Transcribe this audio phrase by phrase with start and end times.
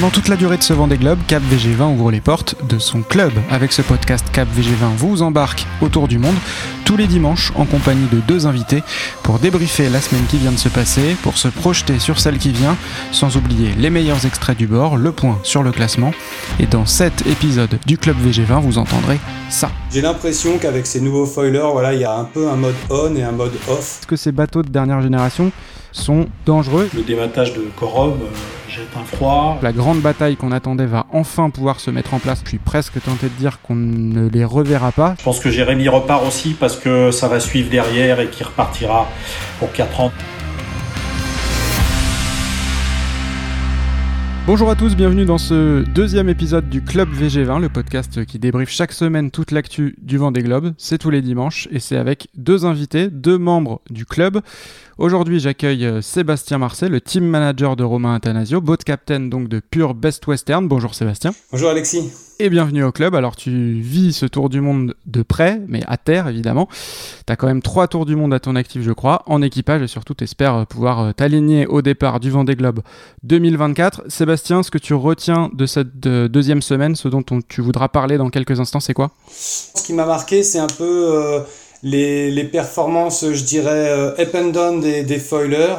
[0.00, 3.02] Pendant toute la durée de ce Vendée Globe, Cap VG20 ouvre les portes de son
[3.02, 3.32] club.
[3.50, 6.36] Avec ce podcast, Cap VG20 vous embarque autour du monde
[6.86, 8.82] tous les dimanches en compagnie de deux invités
[9.22, 12.48] pour débriefer la semaine qui vient de se passer, pour se projeter sur celle qui
[12.48, 12.78] vient,
[13.12, 16.12] sans oublier les meilleurs extraits du bord, le point sur le classement.
[16.58, 19.70] Et dans cet épisode du Club VG20, vous entendrez ça.
[19.92, 23.14] J'ai l'impression qu'avec ces nouveaux foilers, voilà, il y a un peu un mode on
[23.16, 23.98] et un mode off.
[24.00, 25.52] Est-ce que ces bateaux de dernière génération
[25.92, 26.88] sont dangereux?
[26.94, 29.58] Le dématage de Corom euh, jette un froid.
[29.62, 32.40] La grande bataille qu'on attendait va enfin pouvoir se mettre en place.
[32.44, 35.14] Je suis presque tenté de dire qu'on ne les reverra pas.
[35.18, 39.08] Je pense que Jérémy repart aussi parce que ça va suivre derrière et qu'il repartira
[39.58, 40.12] pour 4 ans.
[44.50, 48.68] Bonjour à tous, bienvenue dans ce deuxième épisode du Club VG20, le podcast qui débriefe
[48.68, 50.74] chaque semaine toute l'actu du Vendée Globe.
[50.76, 54.40] C'est tous les dimanches et c'est avec deux invités, deux membres du club.
[54.98, 59.60] Aujourd'hui, j'accueille euh, Sébastien Marcet, le team manager de Romain Athanasio, boat captain donc de
[59.60, 60.66] Pure Best Western.
[60.66, 61.30] Bonjour Sébastien.
[61.52, 62.10] Bonjour Alexis.
[62.42, 63.14] Et bienvenue au club.
[63.14, 66.70] Alors tu vis ce tour du monde de près, mais à terre évidemment.
[67.26, 69.82] Tu as quand même trois tours du monde à ton actif, je crois, en équipage
[69.82, 72.80] et surtout tu espères euh, pouvoir euh, t'aligner au départ du Vendée Globe
[73.24, 74.04] 2024.
[74.08, 78.30] Sébastien, ce que tu retiens de cette deuxième semaine, ce dont tu voudras parler dans
[78.30, 79.10] quelques instants, c'est quoi?
[79.30, 81.44] Ce qui m'a marqué, c'est un peu
[81.82, 85.76] les, les, performances, je dirais, euh, up and down des, foilers,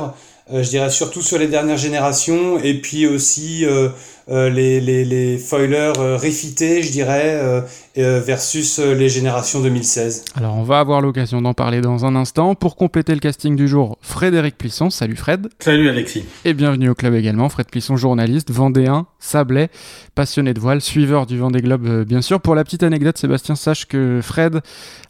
[0.52, 3.90] euh, je dirais surtout sur les dernières générations, et puis aussi euh,
[4.30, 7.66] euh, les, les, les, foilers euh, refités, je dirais,
[7.98, 10.26] euh, versus les générations 2016.
[10.36, 12.56] Alors on va avoir l'occasion d'en parler dans un instant.
[12.56, 14.90] Pour compléter le casting du jour, Frédéric Plisson.
[14.90, 15.50] Salut Fred.
[15.60, 16.24] Salut Alexis.
[16.46, 17.50] Et bienvenue au club également.
[17.50, 19.70] Fred Plisson, journaliste, vendéen, sablé,
[20.16, 22.40] passionné de voile, suiveur du Vendée Globe bien sûr.
[22.42, 24.62] Pour la petite anecdote, Sébastien, sache que Fred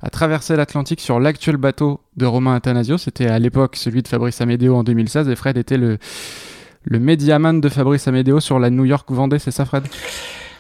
[0.01, 2.97] a traversé l'Atlantique sur l'actuel bateau de Romain Athanasio.
[2.97, 5.97] C'était à l'époque celui de Fabrice Amédéo en 2016 et Fred était le
[6.83, 9.83] le médiaman de Fabrice Amédéo sur la New York Vendée, c'est ça Fred?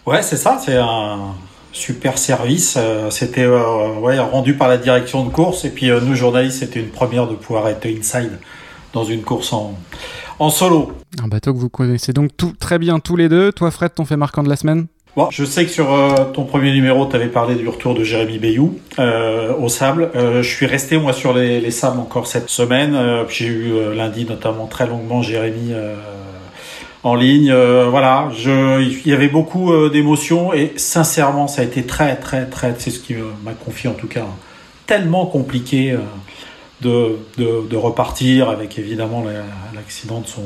[0.05, 1.35] Ouais, c'est ça, c'est un
[1.71, 2.75] super service.
[2.77, 6.59] Euh, c'était euh, ouais, rendu par la direction de course et puis euh, nous journalistes,
[6.59, 8.39] c'était une première de pouvoir être inside
[8.93, 9.77] dans une course en,
[10.39, 10.91] en solo.
[11.23, 13.51] Un bateau que vous connaissez donc tout, très bien tous les deux.
[13.51, 14.87] Toi Fred, ton fait marquant de la semaine?
[15.17, 18.01] Bon, je sais que sur euh, ton premier numéro, tu avais parlé du retour de
[18.01, 20.09] Jérémy Bayou euh, au sable.
[20.15, 22.97] Euh, je suis resté moi sur les, les sables encore cette semaine.
[23.27, 25.73] J'ai eu lundi notamment très longuement Jérémy
[27.03, 27.53] en ligne.
[27.89, 32.91] voilà, il y avait beaucoup d'émotions et sincèrement, ça a été très très très, c'est
[32.91, 34.25] ce qui m'a confié en tout cas,
[34.87, 35.93] tellement compliqué
[36.81, 39.25] de, de, de repartir avec évidemment
[39.73, 40.43] l'accident de son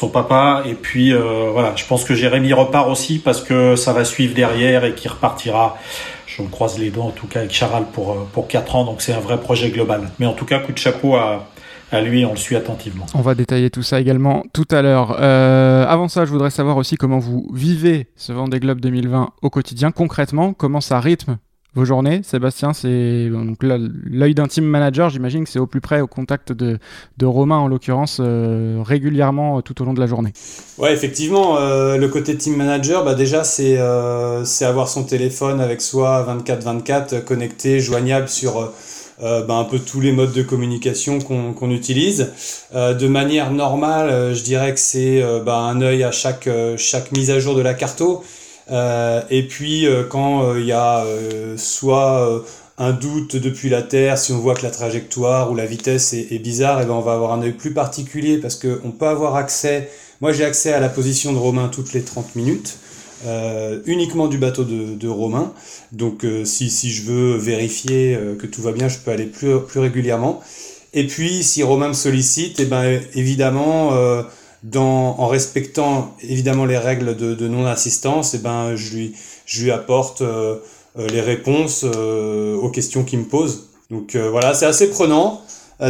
[0.00, 0.62] son papa.
[0.66, 4.34] Et puis euh, voilà, je pense que Jérémy repart aussi parce que ça va suivre
[4.34, 5.76] derrière et qu'il repartira.
[6.26, 8.84] Je me croise les doigts en tout cas avec Charal pour, euh, pour 4 ans,
[8.84, 10.10] donc c'est un vrai projet global.
[10.18, 11.48] Mais en tout cas, coup de chapeau à,
[11.92, 13.04] à lui, on le suit attentivement.
[13.14, 15.16] On va détailler tout ça également tout à l'heure.
[15.20, 19.50] Euh, avant ça, je voudrais savoir aussi comment vous vivez ce Vendée Globe 2020 au
[19.50, 21.36] quotidien, concrètement, comment ça rythme
[21.74, 22.22] vos journées.
[22.24, 25.10] Sébastien, c'est l'œil d'un team manager.
[25.10, 26.78] J'imagine que c'est au plus près, au contact de,
[27.18, 30.32] de Romain en l'occurrence, euh, régulièrement euh, tout au long de la journée.
[30.78, 33.78] Ouais, effectivement, euh, le côté team manager, bah déjà c'est
[34.44, 38.72] c'est avoir son téléphone avec soi 24/24 connecté, joignable sur
[39.20, 42.32] bah, un peu tous les modes de communication qu'on utilise.
[42.74, 47.38] de manière normale, je dirais que c'est bah, un œil à chaque chaque mise à
[47.38, 48.22] jour de la carto.
[48.70, 51.04] Euh, et puis euh, quand il euh, y a
[51.56, 52.44] soit
[52.78, 56.38] un doute depuis la Terre, si on voit que la trajectoire ou la vitesse est,
[56.38, 59.36] bizarre, et eh ben on va avoir un œil plus particulier parce qu'on peut avoir
[59.36, 59.90] accès.
[60.20, 62.78] Moi, j'ai accès à la position de Romain toutes les 30 minutes,
[63.86, 65.52] uniquement du bateau de, Romain.
[65.92, 69.80] Donc, si, si je veux vérifier que tout va bien, je peux aller plus, plus
[69.80, 70.40] régulièrement.
[70.92, 73.92] Et puis, si Romain me sollicite, et eh ben évidemment
[74.62, 79.14] dans, en respectant évidemment les règles de, de non-assistance, eh ben, je, lui,
[79.46, 80.56] je lui apporte euh,
[80.98, 83.68] euh, les réponses euh, aux questions qu'il me pose.
[83.90, 85.42] Donc voilà, c'est assez prenant.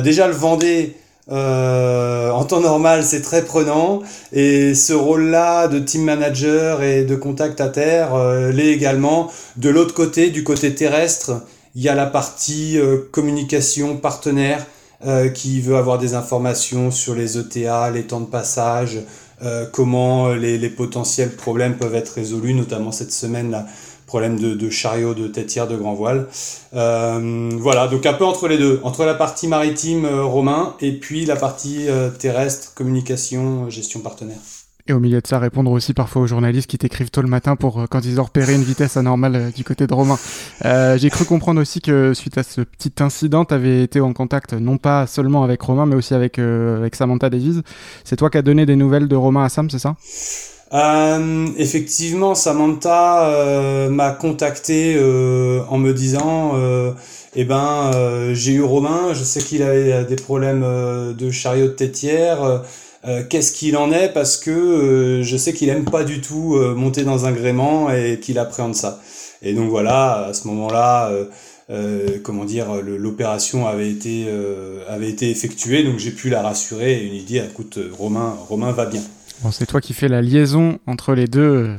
[0.02, 0.96] déjà, le Vendée,
[1.28, 4.00] en temps normal, c'est très prenant.
[4.32, 8.16] Et ce rôle-là de team manager et de contact à terre
[8.54, 9.30] l'est également.
[9.58, 11.42] De l'autre côté, du côté terrestre,
[11.74, 12.78] il y a la partie
[13.12, 14.64] communication partenaire
[15.04, 18.98] euh, qui veut avoir des informations sur les ETA, les temps de passage,
[19.42, 23.66] euh, comment les, potentiels problèmes peuvent être résolus, notamment cette semaine là,
[24.06, 26.28] problème de, de chariot de têtière de grand voile.
[26.74, 30.92] Euh, voilà, donc un peu entre les deux, entre la partie maritime euh, romain et
[30.92, 31.86] puis la partie
[32.18, 34.38] terrestre, communication, gestion partenaire.
[34.90, 37.54] Et au milieu de ça, répondre aussi parfois aux journalistes qui t'écrivent tôt le matin
[37.54, 40.18] pour euh, quand ils ont repéré une vitesse anormale euh, du côté de Romain.
[40.64, 44.12] Euh, J'ai cru comprendre aussi que suite à ce petit incident, tu avais été en
[44.12, 46.40] contact non pas seulement avec Romain, mais aussi avec,
[46.92, 47.60] Samantha Davies.
[48.02, 49.94] C'est toi qui as donné des nouvelles de Romain à Sam, c'est ça?
[51.56, 56.54] Effectivement, Samantha m'a contacté en me disant,
[57.36, 57.90] eh ben,
[58.32, 60.64] j'ai eu Romain, je sais qu'il avait des problèmes
[61.16, 62.62] de chariot de tétière.
[63.28, 64.12] Qu'est-ce qu'il en est?
[64.12, 68.38] Parce que je sais qu'il aime pas du tout monter dans un gréement et qu'il
[68.38, 69.00] appréhende ça.
[69.42, 71.10] Et donc voilà, à ce moment-là.
[72.22, 74.26] comment dire, l'opération avait été
[74.88, 78.86] avait été effectuée, donc j'ai pu la rassurer et lui dire, écoute, Romain, Romain va
[78.86, 79.02] bien.
[79.42, 81.76] Bon, c'est toi qui fais la liaison entre les deux, euh,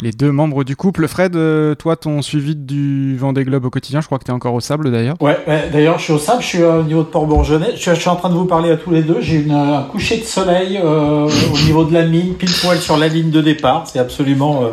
[0.00, 1.08] les deux membres du couple.
[1.08, 4.34] Fred, euh, toi, ton suivi du Vendée Globe au quotidien, je crois que tu es
[4.34, 5.16] encore au sable d'ailleurs.
[5.20, 5.36] Ouais,
[5.72, 7.74] d'ailleurs, je suis au sable, je suis au niveau de Port-Bourgeonnais.
[7.76, 9.16] Je, suis en train de vous parler à tous les deux.
[9.20, 13.08] J'ai un coucher de soleil euh, au niveau de la ligne, pile poil sur la
[13.08, 13.84] ligne de départ.
[13.92, 14.70] C'est absolument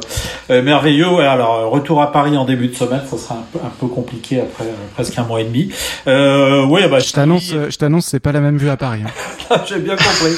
[0.50, 1.22] merveilleux.
[1.22, 4.40] alors, retour à Paris en début de semaine, ça sera un peu, un peu compliqué
[4.40, 5.72] après presque un mois et demi.
[6.06, 9.02] ouais, bah, je t'annonce, je t'annonce, c'est pas la même vue à Paris.
[9.04, 9.62] Hein.
[9.68, 10.36] J'ai bien compris.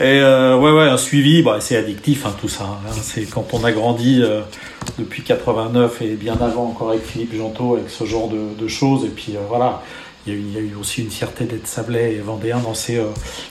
[0.00, 2.64] Et ouais, ouais, un suivi bah, c'est addictif hein, tout ça.
[2.64, 2.90] Hein.
[3.02, 4.40] C'est quand on a grandi euh,
[4.98, 9.04] depuis 89 et bien avant encore avec Philippe Jantot avec ce genre de, choses.
[9.04, 9.82] Et puis euh, voilà,
[10.26, 13.06] il y, a eu, aussi une fierté d'être Sablé et Vendéen dans ces euh,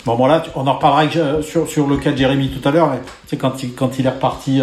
[0.05, 0.43] moments-là.
[0.55, 1.09] On en reparlera
[1.41, 2.91] sur, le cas de Jérémy tout à l'heure.
[3.31, 4.61] Mais quand il, quand il est reparti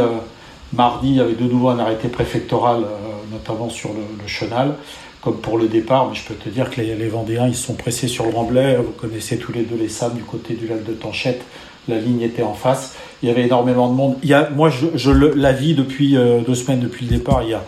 [0.73, 2.85] mardi, il y avait de nouveau un arrêté préfectoral,
[3.31, 4.77] notamment sur le, chenal
[5.21, 7.73] comme pour le départ, mais je peux te dire que les, les Vendéens, ils sont
[7.73, 8.77] pressés sur le Remblai.
[8.77, 11.43] Vous connaissez tous les deux les sables du côté du lac de Tanchette
[11.89, 12.95] la ligne était en face.
[13.23, 14.17] Il y avait énormément de monde.
[14.23, 17.43] Il y a, moi, je, je la vis depuis euh, deux semaines depuis le départ.
[17.43, 17.63] Il y a,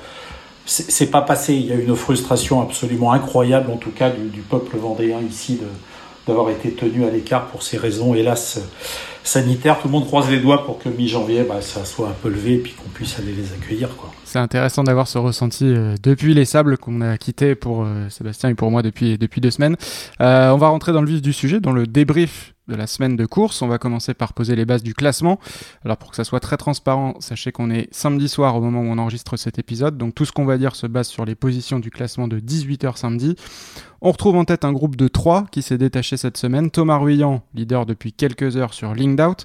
[0.67, 1.55] c'est pas passé.
[1.55, 5.61] Il y a une frustration absolument incroyable, en tout cas, du, peuple vendéen ici,
[6.27, 8.61] d'avoir été tenu à l'écart pour ces raisons, hélas,
[9.27, 9.79] sanitaires.
[9.81, 12.55] Tout le monde croise les doigts pour que mi-janvier, bah, ça soit un peu levé
[12.55, 13.89] et qu'on puisse aller les accueillir.
[14.25, 18.51] C'est intéressant d'avoir ce ressenti euh, depuis les sables qu'on a quitté pour euh, Sébastien
[18.51, 19.77] et pour moi depuis, depuis deux semaines.
[20.21, 23.27] on va rentrer dans le vif du sujet, dans le débrief de la semaine de
[23.27, 23.63] course.
[23.63, 25.39] On va commencer par poser les bases du classement.
[25.85, 28.87] Alors pour que ça soit très transparent, sachez qu'on est samedi soir au moment où
[28.87, 31.79] on enregistre cet épisode, donc tout ce qu'on va dire se base sur les positions
[31.79, 33.37] du classement de 18h samedi.
[34.03, 36.71] On retrouve en tête un groupe de 3 qui s'est détaché cette semaine.
[36.71, 39.45] Thomas Ruyant, leader depuis quelques heures sur Out.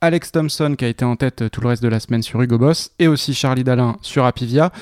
[0.00, 2.58] Alex Thompson qui a été en tête tout le reste de la semaine sur Hugo
[2.58, 2.90] Boss.
[2.98, 4.72] Et aussi Charlie Dalin sur Apivia.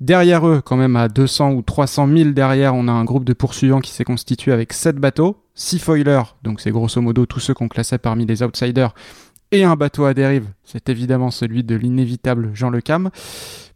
[0.00, 3.32] Derrière eux, quand même à 200 ou 300 000 derrière, on a un groupe de
[3.32, 7.52] poursuivants qui s'est constitué avec 7 bateaux, 6 foilers, donc c'est grosso modo tous ceux
[7.52, 8.94] qu'on classait parmi les outsiders,
[9.50, 13.10] et un bateau à dérive, c'est évidemment celui de l'inévitable Jean Le Cam.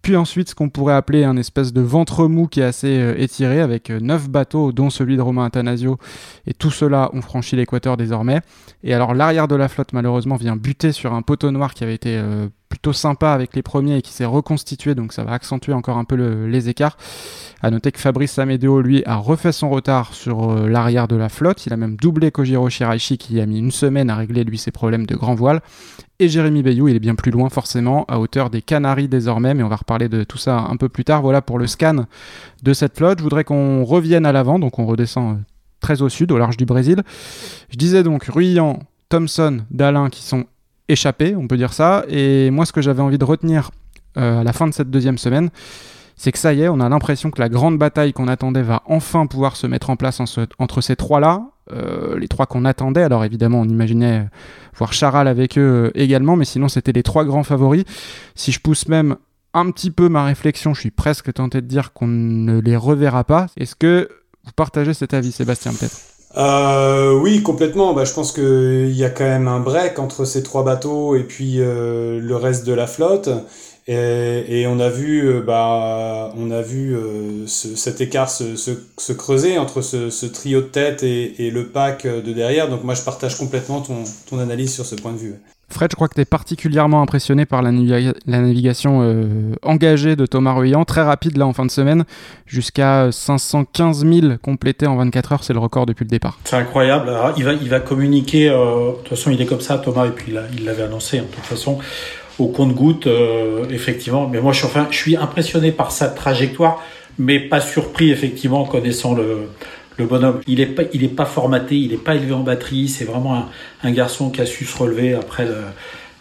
[0.03, 3.15] Puis ensuite, ce qu'on pourrait appeler un espèce de ventre mou qui est assez euh,
[3.17, 5.97] étiré, avec 9 euh, bateaux, dont celui de Romain Athanasio,
[6.47, 8.41] et tout cela ont franchi l'équateur désormais.
[8.83, 11.95] Et alors l'arrière de la flotte, malheureusement, vient buter sur un poteau noir qui avait
[11.95, 15.75] été euh, plutôt sympa avec les premiers et qui s'est reconstitué, donc ça va accentuer
[15.75, 16.17] encore un peu
[16.47, 16.97] les écarts.
[17.61, 21.29] À noter que Fabrice Amedeo, lui, a refait son retard sur euh, l'arrière de la
[21.29, 21.67] flotte.
[21.67, 24.71] Il a même doublé Kojiro Shiraishi qui a mis une semaine à régler, lui, ses
[24.71, 25.61] problèmes de grand voile.
[26.19, 29.63] Et Jérémy Bayou, il est bien plus loin, forcément, à hauteur des Canaries désormais, mais
[29.63, 31.21] on va reparler de tout ça un peu plus tard.
[31.21, 32.07] Voilà pour le scan
[32.63, 33.19] de cette flotte.
[33.19, 35.41] Je voudrais qu'on revienne à l'avant, donc on redescend euh,
[35.81, 37.03] très au sud, au large du Brésil.
[37.69, 38.79] Je disais donc Ruyant,
[39.11, 40.47] Thompson, Dalin qui sont
[40.93, 42.05] échappés, on peut dire ça.
[42.09, 43.71] Et moi, ce que j'avais envie de retenir
[44.17, 45.51] euh, à la fin de cette deuxième semaine,
[46.17, 48.83] c'est que ça y est, on a l'impression que la grande bataille qu'on attendait va
[48.87, 50.21] enfin pouvoir se mettre en place
[50.59, 51.49] entre ces trois-là.
[51.73, 54.29] Euh, les trois qu'on attendait, alors évidemment on imaginait
[54.77, 57.85] voir Charal avec eux euh, également, mais sinon c'était les trois grands favoris.
[58.35, 59.17] Si je pousse même
[59.55, 63.25] un petit peu ma réflexion, je suis presque tenté de dire qu'on ne les reverra
[63.25, 63.47] pas.
[63.57, 64.09] Est-ce que
[64.45, 66.12] vous partagez cet avis, Sébastien, peut-être?
[66.37, 67.93] Euh, oui, complètement.
[67.95, 71.25] Bah, je pense qu'il y a quand même un break entre ces trois bateaux et
[71.25, 73.29] puis le reste de la flotte.
[73.89, 78.55] Et, et, on a vu, euh, bah, on a vu euh, ce, cet écart se,
[78.55, 82.69] se, se, creuser entre ce, ce, trio de tête et, et, le pack de derrière.
[82.69, 85.35] Donc moi, je partage complètement ton, ton analyse sur ce point de vue.
[85.73, 87.73] Fred, je crois que tu es particulièrement impressionné par la,
[88.27, 92.05] navigation euh, engagée de Thomas Ruyant, très rapide là en fin de semaine,
[92.47, 96.39] jusqu'à 515 000 complétés en 24 heures, c'est le record depuis le départ.
[96.45, 97.09] C'est incroyable.
[97.09, 100.11] Alors, il, va, il va communiquer, de toute façon il est comme ça Thomas, et
[100.11, 101.79] puis il l'avait annoncé, hein, de toute façon
[102.39, 104.29] au compte-goutte, euh, effectivement.
[104.29, 106.83] Mais moi, je suis, impressionné par sa trajectoire,
[107.19, 109.49] mais pas surpris, effectivement, en connaissant le,
[109.97, 110.41] le bonhomme.
[110.47, 112.89] Il est pas, il est pas formaté, il est pas élevé en batterie.
[112.89, 113.49] C'est vraiment un,
[113.83, 115.57] un, garçon qui a su se relever après le,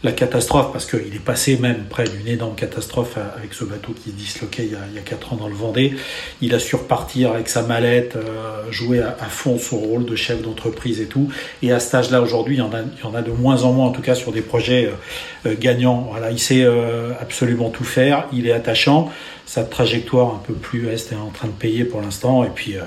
[0.04, 4.10] la catastrophe, parce qu'il est passé même près d'une énorme catastrophe avec ce bateau qui
[4.10, 5.94] se disloquait il y, a, il y a 4 ans dans le Vendée.
[6.42, 10.42] Il a su repartir avec sa mallette, euh, jouer à, fond son rôle de chef
[10.42, 11.30] d'entreprise et tout.
[11.62, 13.64] Et à cet âge-là, aujourd'hui, il, y en a, il y en a de moins
[13.64, 16.08] en moins, en tout cas sur des projets euh, euh gagnants.
[16.10, 19.12] Voilà, il sait euh, absolument tout faire, il est attachant.
[19.46, 22.44] Sa trajectoire un peu plus est en train de payer pour l'instant.
[22.44, 22.82] Et puis, euh,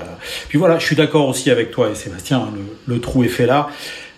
[0.49, 3.29] puis voilà, je suis d'accord aussi avec toi et Sébastien, hein, le, le trou est
[3.29, 3.69] fait là.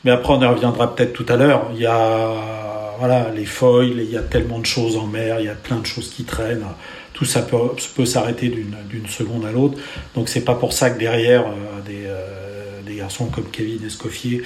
[0.03, 1.69] Mais après, on y reviendra peut-être tout à l'heure.
[1.73, 2.66] Il y a
[2.99, 5.77] voilà, les foils, il y a tellement de choses en mer, il y a plein
[5.77, 6.65] de choses qui traînent.
[7.13, 7.57] Tout ça peut,
[7.95, 9.77] peut s'arrêter d'une seconde à l'autre.
[10.13, 11.45] Donc c'est pas pour ça que derrière
[11.85, 12.03] des,
[12.85, 14.43] des garçons comme Kevin Escoffier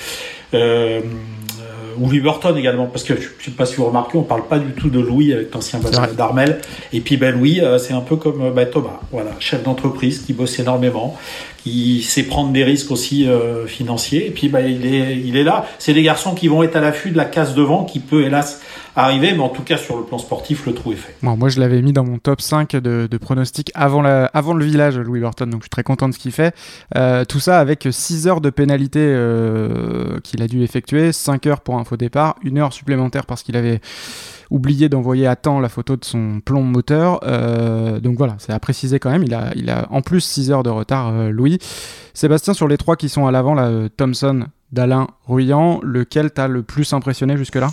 [1.98, 4.60] ou Louis Burton également, parce que je sais pas si vous remarquez, on parle pas
[4.60, 5.79] du tout de Louis avec l'ancien
[6.15, 6.62] d'Armel.
[6.93, 10.34] Et puis ben Louis, euh, c'est un peu comme ben, Thomas, voilà, chef d'entreprise qui
[10.34, 11.17] bosse énormément,
[11.63, 14.27] qui sait prendre des risques aussi euh, financiers.
[14.27, 15.65] Et puis ben, il est, il est là.
[15.79, 18.61] C'est des garçons qui vont être à l'affût de la casse devant, qui peut hélas
[18.95, 21.15] arriver, mais en tout cas sur le plan sportif, le trou est fait.
[21.21, 24.53] Bon, moi je l'avais mis dans mon top 5 de, de pronostics avant, la, avant
[24.53, 26.53] le village, Louis Burton, donc je suis très content de ce qu'il fait.
[26.95, 31.61] Euh, tout ça avec 6 heures de pénalité euh, qu'il a dû effectuer, 5 heures
[31.61, 33.79] pour un faux départ, 1 heure supplémentaire parce qu'il avait
[34.51, 37.22] oublié d'envoyer à temps la photo de son plomb moteur.
[37.24, 39.24] Euh, donc voilà, c'est à préciser quand même.
[39.24, 41.58] Il a, il a en plus 6 heures de retard, euh, Louis.
[42.13, 46.48] Sébastien, sur les trois qui sont à l'avant, là, euh, Thompson, Dalin, Ruyant, lequel t'as
[46.48, 47.70] le plus impressionné jusque-là?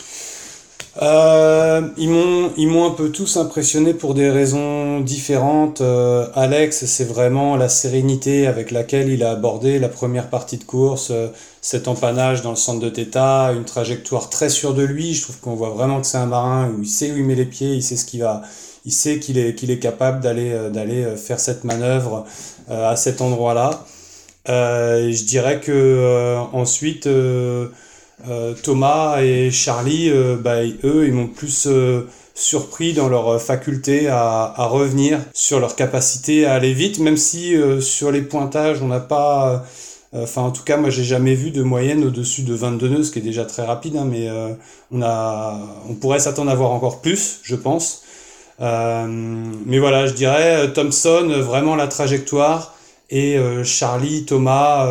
[1.00, 5.80] Euh, ils m'ont ils m'ont un peu tous impressionné pour des raisons différentes.
[5.80, 10.64] Euh, Alex, c'est vraiment la sérénité avec laquelle il a abordé la première partie de
[10.64, 11.28] course, euh,
[11.60, 15.14] cet empannage dans le centre de Theta, une trajectoire très sûre de lui.
[15.14, 17.36] Je trouve qu'on voit vraiment que c'est un marin où il sait où il met
[17.36, 18.42] les pieds, il sait ce qu'il va,
[18.84, 22.24] il sait qu'il est qu'il est capable d'aller d'aller faire cette manœuvre
[22.68, 23.84] à cet endroit-là.
[24.46, 27.68] je dirais que ensuite euh,
[28.62, 32.02] Thomas et Charlie, euh, bah, eux, ils m'ont plus euh,
[32.34, 37.54] surpris dans leur faculté à, à, revenir sur leur capacité à aller vite, même si
[37.80, 39.64] sur les pointages, on n'a pas...
[40.14, 43.10] Enfin, en tout cas, moi, j'ai jamais vu de moyenne au-dessus de 22 nœuds, ce
[43.10, 44.28] qui est déjà très rapide, hein, mais
[44.90, 48.04] on, a, on pourrait s'attendre à voir encore plus, je pense.
[48.60, 52.77] mais voilà, je dirais Thompson, vraiment la trajectoire,
[53.10, 54.86] et Charlie, Thomas,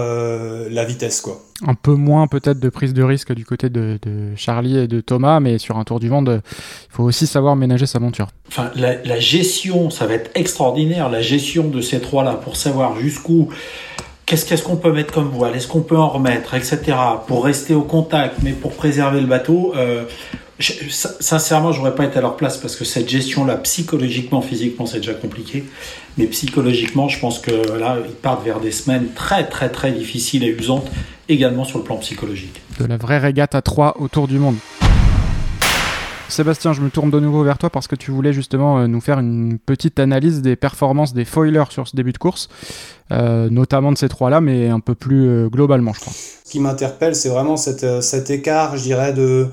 [0.69, 3.97] la vitesse, quoi un peu moins peut-être de prise de risque du côté de,
[4.35, 7.85] Charlie et de Thomas, mais sur un tour du monde, il faut aussi savoir ménager
[7.85, 8.27] sa monture.
[8.47, 13.49] Enfin, la, gestion, ça va être extraordinaire, la gestion de ces trois-là, pour savoir jusqu'où,
[14.25, 16.79] qu'est-ce qu'on peut mettre comme voile, est-ce qu'on peut en remettre, etc.,
[17.27, 19.73] pour rester au contact, mais pour préserver le bateau.
[19.75, 20.05] Euh,
[20.59, 25.13] sincèrement, j'aurais pas été à leur place parce que cette gestion-là, psychologiquement, physiquement, c'est déjà
[25.13, 25.65] compliqué.
[26.17, 30.43] Mais psychologiquement, je pense que là, ils partent vers des semaines très, très, très difficiles
[30.43, 30.89] et usantes
[31.29, 32.61] également sur le plan psychologique.
[32.79, 34.55] De la vraie régate à 3 autour du monde.
[36.29, 38.99] Sébastien, je me tourne de nouveau vers toi parce que tu voulais justement euh, nous
[38.99, 42.49] faire une petite analyse des performances des foilers sur ce début de course,
[43.11, 46.13] euh, notamment de ces trois-là, mais un peu plus euh, globalement, je crois.
[46.13, 49.47] Ce qui m'interpelle, c'est vraiment cet écart, je dirais, de,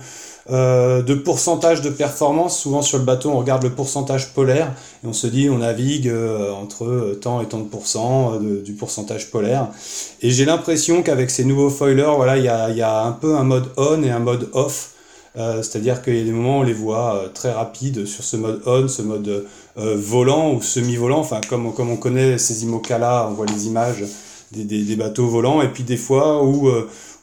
[0.51, 2.59] euh, de pourcentage de performance.
[2.59, 4.73] Souvent sur le bateau, on regarde le pourcentage polaire
[5.03, 8.75] et on se dit on navigue euh, entre tant et tant de pourcents euh, du
[8.75, 9.69] pourcentage polaire.
[10.21, 12.49] Et j'ai l'impression qu'avec ces nouveaux foilers, voilà, il y
[12.83, 14.91] a, un peu un mode on et un mode off.
[15.37, 18.61] C'est-à-dire qu'il y a des moments où on les voit très rapides sur ce mode
[18.67, 21.19] on, ce mode volant ou semi-volant.
[21.19, 24.05] Enfin, comme, comme on connaît ces IMOCA-là, on voit les images
[24.53, 25.61] des, des, des, bateaux volants.
[25.61, 26.71] Et puis des fois où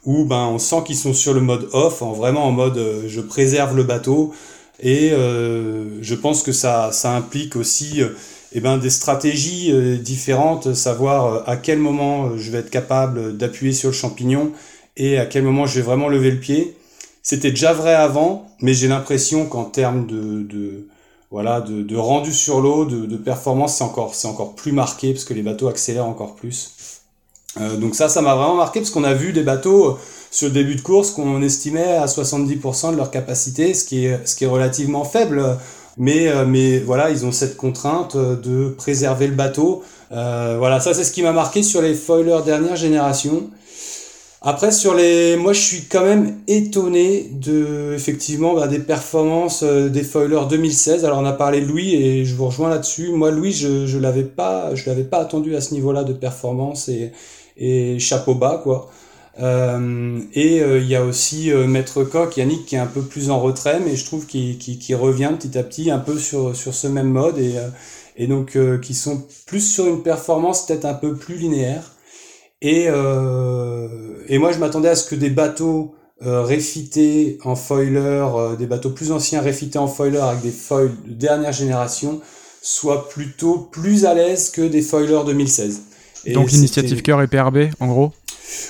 [0.04, 3.04] où ben on sent qu'ils sont sur le mode off, en vraiment en mode euh,
[3.08, 4.34] je préserve le bateau
[4.80, 8.08] et euh, je pense que ça ça implique aussi euh,
[8.52, 13.88] eh ben des stratégies différentes, savoir à quel moment je vais être capable d'appuyer sur
[13.90, 14.52] le champignon
[14.96, 16.76] et à quel moment je vais vraiment lever le pied.
[17.22, 20.86] C'était déjà vrai avant, mais j'ai l'impression qu'en termes de, de
[21.30, 25.12] voilà de, de rendu sur l'eau, de, de performance, c'est encore c'est encore plus marqué
[25.14, 26.74] parce que les bateaux accélèrent encore plus.
[27.60, 29.92] Euh, donc ça, ça m'a vraiment marqué parce qu'on a vu des bateaux euh,
[30.30, 34.26] sur le début de course qu'on estimait à 70% de leur capacité, ce qui est,
[34.26, 35.58] ce qui est relativement faible.
[35.98, 39.82] Mais, euh, mais voilà, ils ont cette contrainte de préserver le bateau.
[40.10, 43.50] voilà, ça c'est ce qui m'a marqué sur les foilers dernière génération.
[44.44, 50.02] Après sur les, moi je suis quand même étonné de effectivement bah, des performances des
[50.02, 51.04] foilers 2016.
[51.04, 53.10] Alors on a parlé de Louis et je vous rejoins là-dessus.
[53.12, 56.88] Moi Louis je je l'avais pas je l'avais pas attendu à ce niveau-là de performance
[56.88, 57.12] et
[57.56, 58.90] et chapeau bas quoi.
[59.40, 63.02] Euh, et euh, il y a aussi euh, Maître Coq, Yannick, qui est un peu
[63.02, 66.54] plus en retrait, mais je trouve qu'il qu revient petit à petit un peu sur,
[66.54, 67.54] sur ce même mode et,
[68.16, 71.92] et donc qui sont plus sur une performance peut-être un peu plus linéaire.
[72.60, 78.24] Et, et moi, je m'attendais à ce que des bateaux réfités en foiler,
[78.58, 82.20] des bateaux plus anciens réfités en foiler avec des foils de dernière génération,
[82.60, 85.82] soient plutôt plus à l'aise que des foilers 2016.
[86.26, 88.12] Donc l'initiative cœur et PRB, en gros?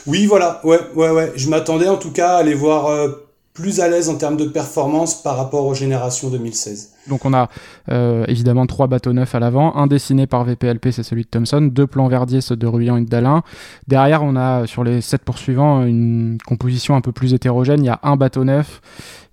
[0.07, 1.33] Oui, voilà, ouais, ouais, ouais.
[1.37, 3.22] Je m'attendais en tout cas à les voir euh,
[3.55, 6.93] plus à l'aise en termes de performance par rapport aux générations 2016.
[7.09, 7.49] Donc on a
[7.91, 11.61] euh, évidemment trois bateaux neufs à l'avant, un dessiné par VPLP, c'est celui de Thomson,
[11.61, 13.43] deux plans Verdier, ceux de Ruyant et de Dalin.
[13.89, 17.83] Derrière, on a sur les sept poursuivants une composition un peu plus hétérogène.
[17.83, 18.81] Il y a un bateau neuf,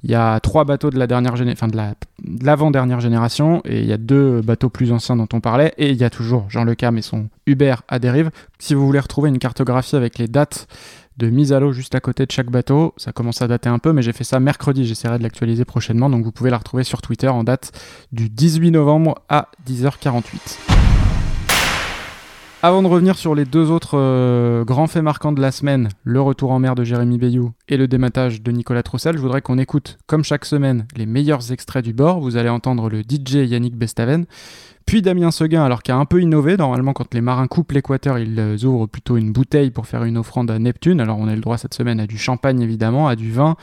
[0.03, 1.77] il y a trois bateaux de la dernière enfin de
[2.43, 5.97] l'avant-dernière génération, et il y a deux bateaux plus anciens dont on parlait, et il
[5.97, 8.31] y a toujours Jean Le Cam et son Uber à dérive.
[8.57, 10.67] Si vous voulez retrouver une cartographie avec les dates
[11.19, 12.93] de mise à l'eau juste à côté de chaque bateau.
[12.95, 14.85] Ça commence à dater un peu, mais j'ai fait ça mercredi.
[14.85, 16.09] J'essaierai de l'actualiser prochainement.
[16.09, 17.71] Donc vous pouvez la retrouver sur Twitter en date
[18.13, 20.57] du 18 novembre à 10h48.
[22.61, 26.21] Avant de revenir sur les deux autres euh, grands faits marquants de la semaine, le
[26.21, 29.59] retour en mer de Jérémy Bayou et le dématage de Nicolas Troussel, je voudrais qu'on
[29.59, 32.19] écoute, comme chaque semaine, les meilleurs extraits du bord.
[32.19, 34.25] Vous allez entendre le DJ Yannick Bestaven,
[34.87, 36.57] puis Damien Seguin, alors qu'il a un peu innové.
[36.57, 40.49] Normalement, quand les marins coupent l'équateur, ils ouvrent plutôt une bouteille pour faire une offrande
[40.49, 40.99] à Neptune.
[40.99, 43.55] Alors, on a le droit cette semaine à du champagne, évidemment, à du vin,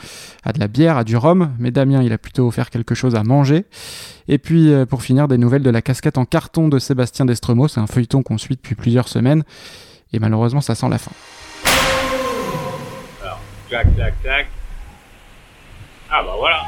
[0.44, 1.50] à de la bière, à du rhum.
[1.58, 3.64] Mais Damien, il a plutôt offert quelque chose à manger.
[4.28, 7.66] Et puis, euh, pour finir, des nouvelles de la casquette en carton de Sébastien Destremo.
[7.66, 9.42] C'est un feuilleton qu'on suit depuis plusieurs semaines.
[10.12, 11.10] Et malheureusement, ça sent la fin.
[13.68, 14.46] Tac, tac, tac.
[16.08, 16.62] Ah bah voilà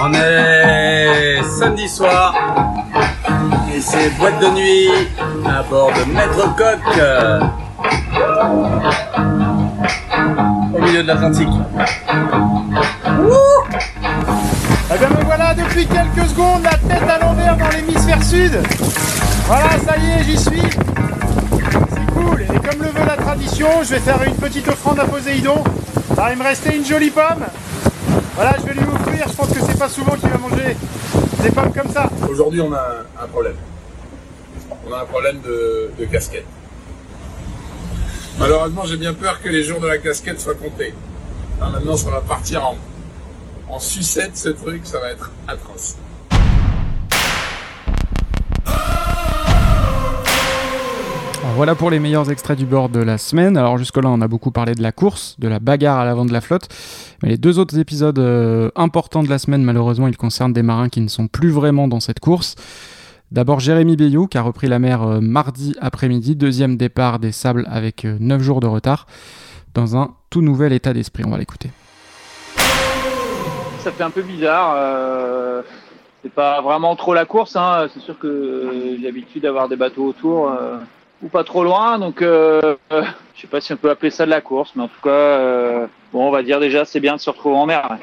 [0.00, 2.34] On est samedi soir
[3.74, 4.88] et c'est boîte de nuit
[5.46, 6.80] à bord de Maître Coq
[10.74, 11.48] au milieu de l'Atlantique.
[14.90, 18.58] Eh bien me voilà depuis quelques secondes la tête à l'envers dans l'hémisphère sud.
[19.44, 20.62] Voilà, ça y est, j'y suis.
[20.62, 22.40] C'est cool.
[22.40, 25.62] Et comme le veut la tradition, je vais faire une petite offrande à Poséidon.
[26.12, 27.44] Alors, il me restait une jolie pomme.
[28.34, 29.26] Voilà, je vais lui offrir.
[29.28, 30.74] Je pense que c'est pas souvent qu'il va manger
[31.42, 32.08] des pommes comme ça.
[32.26, 33.56] Aujourd'hui, on a un problème.
[34.88, 36.46] On a un problème de, casquette.
[38.38, 40.94] Malheureusement, j'ai bien peur que les jours de la casquette soient comptés.
[41.60, 42.76] maintenant, ça va partir en,
[43.70, 45.96] en sucette, ce truc, ça va être atroce.
[51.58, 53.56] voilà pour les meilleurs extraits du bord de la semaine.
[53.56, 56.32] Alors jusque-là, on a beaucoup parlé de la course, de la bagarre à l'avant de
[56.32, 56.68] la flotte.
[57.20, 60.88] Mais les deux autres épisodes euh, importants de la semaine, malheureusement, ils concernent des marins
[60.88, 62.54] qui ne sont plus vraiment dans cette course.
[63.32, 67.66] D'abord Jérémy Bayou qui a repris la mer euh, mardi après-midi, deuxième départ des sables
[67.68, 69.08] avec 9 euh, jours de retard,
[69.74, 71.24] dans un tout nouvel état d'esprit.
[71.26, 71.70] On va l'écouter.
[73.88, 75.64] Ça fait un peu bizarre.
[76.22, 77.56] C'est pas vraiment trop la course.
[77.56, 77.88] Hein.
[77.94, 80.50] C'est sûr que j'ai l'habitude d'avoir des bateaux autour
[81.22, 81.98] ou pas trop loin.
[81.98, 84.88] Donc, euh, je sais pas si on peut appeler ça de la course, mais en
[84.88, 87.98] tout cas, euh, bon, on va dire déjà, c'est bien de se retrouver en mer.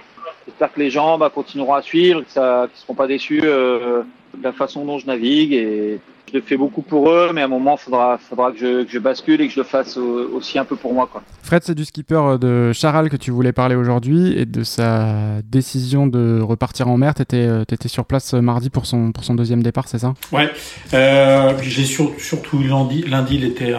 [0.47, 4.03] J'espère que les gens bah, continueront à suivre, qu'ils ne seront pas déçus euh,
[4.35, 7.45] de la façon dont je navigue et je le fais beaucoup pour eux, mais à
[7.45, 9.97] un moment, il faudra, faudra que, je, que, je, bascule et que je le fasse
[9.97, 11.07] aussi un peu pour moi.
[11.11, 11.21] Quoi.
[11.43, 15.41] Fred, c'est du skipper euh, de Charal que tu voulais parler aujourd'hui et de sa
[15.43, 17.13] décision de repartir en mer.
[17.13, 19.99] Tu étais, euh, étais, sur place euh, mardi pour son, pour son deuxième départ, c'est
[19.99, 20.13] ça?
[20.31, 20.49] Ouais.
[20.93, 23.77] Euh, J'ai sur, surtout lundi, lundi, il était euh,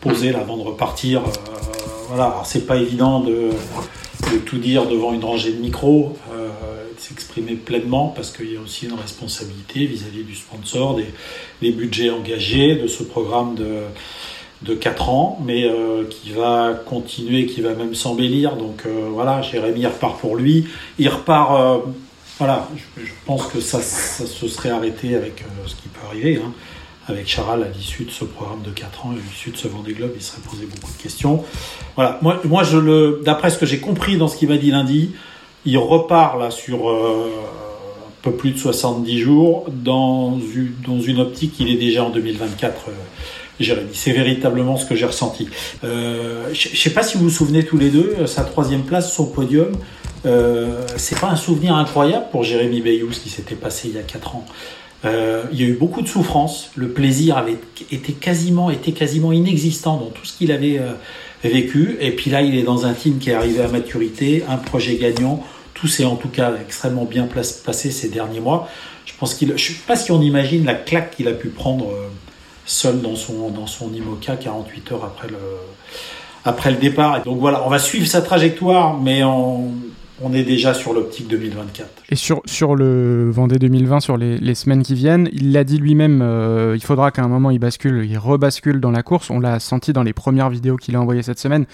[0.00, 1.22] posé là, avant de repartir.
[2.08, 3.50] voilà, alors c'est pas évident de,
[4.32, 6.16] de, tout dire devant une rangée de micros
[7.02, 10.98] s'exprimer pleinement parce qu'il y a aussi une responsabilité vis-à-vis du sponsor,
[11.60, 13.82] des, budgets engagés, de ce programme de,
[14.62, 18.56] de 4 ans, mais euh, qui va continuer, qui va même s'embellir.
[18.56, 20.66] Donc euh, voilà, Jérémy repart pour lui.
[20.98, 21.78] Il repart, euh,
[22.38, 26.40] voilà, je, pense que ça, ça, se serait arrêté avec ce qui peut arriver.
[26.44, 26.52] Hein.
[27.08, 29.92] Avec Charal, à l'issue de ce programme de 4 ans, à l'issue de ce Vendée
[29.92, 31.44] Globe, il serait posé beaucoup de questions.
[31.96, 34.70] Voilà, moi, moi je le, d'après ce que j'ai compris dans ce qu'il m'a dit
[34.70, 35.10] lundi,
[35.64, 37.28] il repart là sur euh,
[38.06, 42.10] un peu plus de 70 jours dans une, dans une optique, il est déjà en
[42.10, 42.88] 2024.
[42.88, 42.92] Euh,
[43.60, 45.48] Jérémy, c'est véritablement ce que j'ai ressenti.
[45.84, 49.12] Euh, je ne sais pas si vous vous souvenez tous les deux, sa troisième place,
[49.12, 49.72] son podium,
[50.24, 53.98] euh, c'est pas un souvenir incroyable pour Jérémy Bayou, ce qui s'était passé il y
[53.98, 54.46] a 4 ans.
[55.04, 56.70] Euh, il y a eu beaucoup de souffrance.
[56.76, 57.58] Le plaisir avait
[57.90, 60.92] été quasiment, était quasiment inexistant dans tout ce qu'il avait euh,
[61.42, 61.96] vécu.
[62.00, 64.96] Et puis là, il est dans un team qui est arrivé à maturité, un projet
[64.96, 65.44] gagnant.
[65.74, 67.26] Tout s'est en tout cas extrêmement bien
[67.64, 68.68] passé ces derniers mois.
[69.04, 71.86] Je pense qu'il, je sais pas si on imagine la claque qu'il a pu prendre
[71.86, 72.08] euh,
[72.66, 75.38] seul dans son dans IMOCA 48 heures après le
[76.44, 77.22] après le départ.
[77.22, 79.72] Donc voilà, on va suivre sa trajectoire, mais on,
[80.20, 81.88] on est déjà sur l'optique 2024.
[82.10, 85.78] Et sur, sur le Vendée 2020, sur les, les semaines qui viennent, il l'a dit
[85.78, 89.30] lui-même, euh, il faudra qu'à un moment il bascule, il rebascule dans la course.
[89.30, 91.66] On l'a senti dans les premières vidéos qu'il a envoyées cette semaine.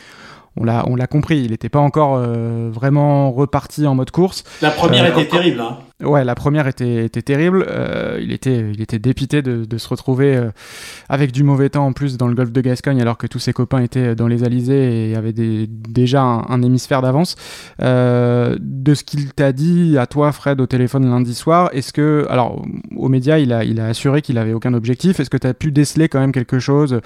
[0.57, 4.45] On l'a, on l'a compris, il n'était pas encore euh, vraiment reparti en mode course.
[4.61, 5.61] La première euh, était terrible.
[5.61, 5.79] Hein.
[6.05, 7.67] Ouais, la première était, était terrible.
[7.69, 10.51] Euh, il, était, il était dépité de, de se retrouver euh,
[11.09, 13.53] avec du mauvais temps en plus dans le golfe de Gascogne, alors que tous ses
[13.53, 17.35] copains étaient dans les alizés et avaient des, déjà un, hémisphère d'avance.
[17.83, 22.27] Euh, de ce qu'il t'a dit à toi, Fred, au téléphone lundi soir, est-ce que,
[22.31, 25.19] alors, aux médias, il a, il a assuré qu'il avait aucun objectif.
[25.19, 27.01] Est-ce que tu as pu déceler quand même quelque chose?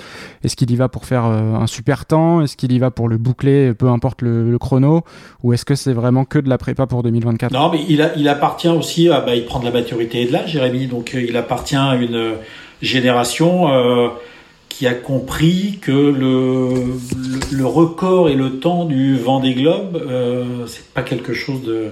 [0.45, 2.43] Est-ce qu'il y va pour faire un super temps?
[2.43, 5.03] Est-ce qu'il y va pour le boucler, peu importe le, le chrono?
[5.43, 8.15] Ou est-ce que c'est vraiment que de la prépa pour 2024 Non, mais il, a,
[8.17, 11.15] il appartient aussi, à, bah, il prend de la maturité et de l'âge, Jérémy, donc
[11.15, 12.35] euh, il appartient à une
[12.83, 14.09] génération euh,
[14.69, 21.03] qui a compris que le, record et le temps du Vendée Globe, euh, c'est pas
[21.03, 21.91] quelque chose de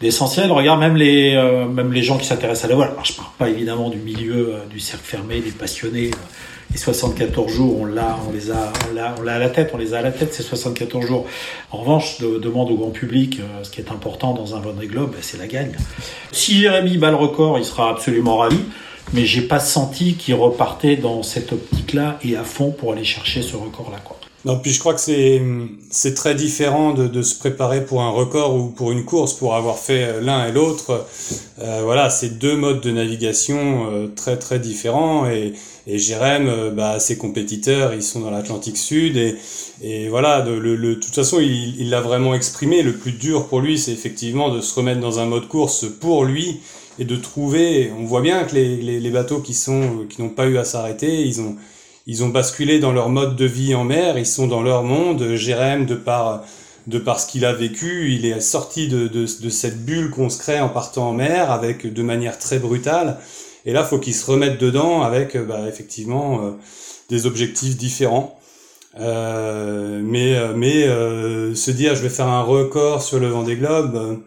[0.00, 0.52] d'essentiel.
[0.52, 2.90] Regarde même les euh, même les gens qui s'intéressent à la voile.
[2.90, 6.10] Alors je parle pas évidemment du milieu du cercle fermé, des passionnés.
[6.70, 9.78] Les 74 jours, on l'a, on les a, on l'a, l'a à la tête, on
[9.78, 11.26] les a à la tête ces 74 jours.
[11.70, 14.86] En revanche, de, demande au grand public, euh, ce qui est important dans un Vendée
[14.86, 15.72] Globe, ben, c'est la gagne.
[16.30, 18.60] Si Jérémy bat le record, il sera absolument ravi.
[19.14, 23.40] Mais j'ai pas senti qu'il repartait dans cette optique-là et à fond pour aller chercher
[23.40, 24.17] ce record-là, quoi.
[24.48, 25.42] Non, puis je crois que c'est
[25.90, 29.54] c'est très différent de, de se préparer pour un record ou pour une course, pour
[29.54, 31.06] avoir fait euh, l'un et l'autre.
[31.60, 35.52] Euh, voilà, c'est deux modes de navigation euh, très très différents et
[35.86, 39.36] et Jérém, euh, bah, ses compétiteurs, ils sont dans l'Atlantique Sud et,
[39.82, 42.82] et voilà, de, le, le, de toute façon, il l'a vraiment exprimé.
[42.82, 46.24] Le plus dur pour lui, c'est effectivement de se remettre dans un mode course pour
[46.24, 46.60] lui
[46.98, 47.90] et de trouver.
[47.98, 50.64] On voit bien que les, les, les bateaux qui sont qui n'ont pas eu à
[50.64, 51.56] s'arrêter, ils ont
[52.08, 55.34] ils ont basculé dans leur mode de vie en mer, ils sont dans leur monde.
[55.36, 56.42] Jérém, de par
[56.86, 60.30] de par ce qu'il a vécu, il est sorti de, de, de cette bulle qu'on
[60.30, 63.18] se crée en partant en mer avec de manière très brutale.
[63.66, 66.52] Et là, faut qu'ils se remettent dedans avec, euh, bah, effectivement, euh,
[67.10, 68.38] des objectifs différents.
[68.98, 74.22] Euh, mais euh, mais se dire, je vais faire un record sur le Vendée Globe,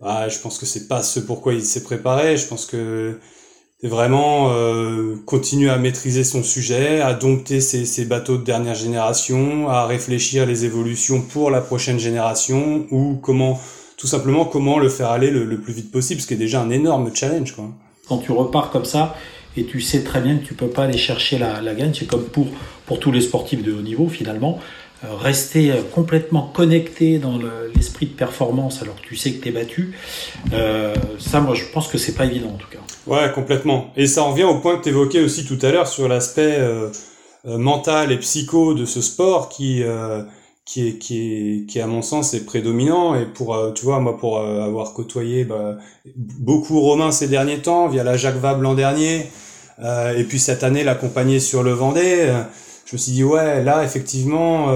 [0.00, 2.36] bah, je pense que c'est pas ce pourquoi il s'est préparé.
[2.36, 3.18] Je pense que
[3.80, 4.50] c'est vraiment
[5.26, 10.46] continuer à maîtriser son sujet, à dompter ses, ses, bateaux de dernière génération, à réfléchir
[10.46, 13.60] les évolutions pour la prochaine génération ou comment,
[13.98, 16.62] tout simplement, comment le faire aller le, le plus vite possible, ce qui est déjà
[16.62, 17.66] un énorme challenge, quoi.
[18.08, 19.16] Quand tu repars comme ça
[19.56, 22.06] et tu sais très bien que tu peux pas aller chercher la, la gagne, c'est
[22.06, 22.46] comme pour,
[22.86, 24.62] pour tous les sportifs de haut niveau finalement, euh,
[25.02, 27.38] rester euh, complètement connecté dans
[27.74, 29.94] l'esprit de performance alors que tu sais que tu es battu,
[30.52, 32.78] euh, ça moi je pense que c'est pas évident en tout cas.
[33.06, 33.90] Ouais, complètement.
[33.96, 36.56] Et ça en revient au point que tu évoquais aussi tout à l'heure sur l'aspect
[36.58, 36.90] euh,
[37.44, 39.84] mental et psycho de ce sport qui
[40.66, 44.00] qui est qui est qui à mon sens est prédominant et pour euh, tu vois
[44.00, 45.76] moi pour euh, avoir côtoyé bah,
[46.16, 49.26] beaucoup Romain ces derniers temps via la Jacques Vabre l'an dernier
[49.78, 52.34] euh, et puis cette année l'accompagner sur le Vendée
[52.86, 54.68] je me suis dit ouais là effectivement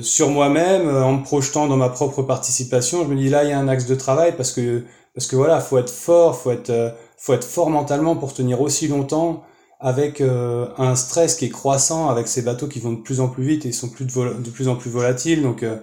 [0.00, 3.52] sur moi-même en me projetant dans ma propre participation je me dis là il y
[3.52, 6.94] a un axe de travail parce que parce que voilà faut être fort faut être
[7.18, 9.44] faut être fort mentalement pour tenir aussi longtemps
[9.82, 13.28] avec euh, un stress qui est croissant, avec ces bateaux qui vont de plus en
[13.28, 15.42] plus vite et sont plus de, de plus en plus volatiles.
[15.42, 15.76] Donc, euh,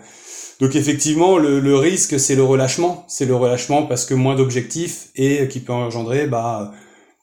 [0.62, 3.04] donc effectivement, le, le risque, c'est le relâchement.
[3.10, 6.72] C'est le relâchement parce que moins d'objectifs et qui peut engendrer bah,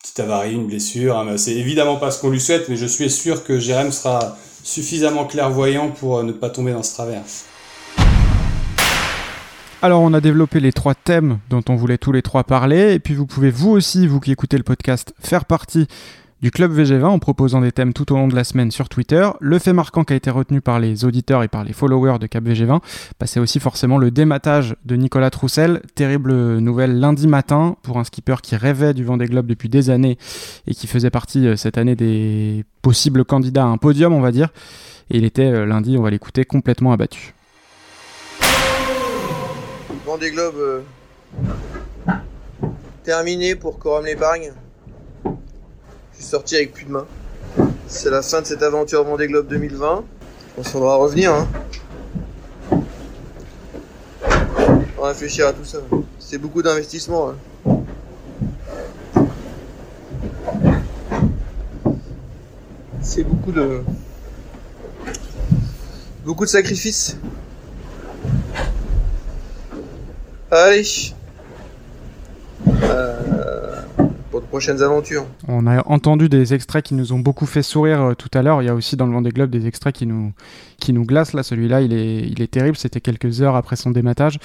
[0.00, 1.18] petite avarie, une blessure.
[1.18, 4.36] Hein, c'est évidemment pas ce qu'on lui souhaite, mais je suis sûr que Jérém sera
[4.62, 7.22] suffisamment clairvoyant pour euh, ne pas tomber dans ce travers.
[9.82, 12.98] Alors on a développé les trois thèmes dont on voulait tous les trois parler, et
[12.98, 15.86] puis vous pouvez vous aussi, vous qui écoutez le podcast, faire partie
[16.42, 19.28] du Club VG20 en proposant des thèmes tout au long de la semaine sur Twitter.
[19.40, 22.26] Le fait marquant qui a été retenu par les auditeurs et par les followers de
[22.26, 22.80] Cap VG20,
[23.18, 25.80] bah, c'est aussi forcément le dématage de Nicolas Troussel.
[25.94, 30.18] Terrible nouvelle lundi matin pour un skipper qui rêvait du Vendée Globe depuis des années
[30.66, 34.30] et qui faisait partie euh, cette année des possibles candidats à un podium, on va
[34.30, 34.50] dire.
[35.10, 37.34] Et il était euh, lundi, on va l'écouter, complètement abattu.
[40.04, 40.80] Vendée Globe euh,
[43.04, 44.52] terminé pour Coram l'épargne?
[46.16, 47.06] Je suis sorti avec plus de main.
[47.86, 50.02] C'est la fin de cette aventure Vendée Globe 2020.
[50.56, 51.30] On faudra revenir.
[51.30, 51.46] Hein.
[54.96, 55.78] On va réfléchir à tout ça.
[56.18, 57.32] C'est beaucoup d'investissement.
[57.66, 57.84] Hein.
[63.02, 63.82] C'est beaucoup de
[66.24, 67.18] beaucoup de sacrifices.
[70.50, 71.12] Allez.
[72.82, 73.65] Euh
[74.44, 75.26] prochaines aventures.
[75.48, 78.62] On a entendu des extraits qui nous ont beaucoup fait sourire euh, tout à l'heure.
[78.62, 80.32] Il y a aussi dans le Vendée Globe des extraits qui nous,
[80.78, 81.32] qui nous glacent.
[81.32, 82.76] Là, celui-là, il est, il est terrible.
[82.76, 84.38] C'était quelques heures après son dématage.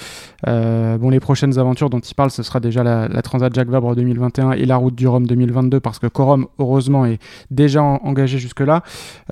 [0.46, 3.94] Euh, bon, les prochaines aventures dont il parle, ce sera déjà la, Transat Jacques Vabre
[3.94, 7.18] 2021 et la Route du Rhum 2022 parce que Corum, heureusement, est
[7.50, 8.82] déjà engagé jusque-là.